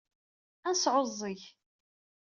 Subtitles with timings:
[0.67, 1.39] Ad nesɛuẓẓeg.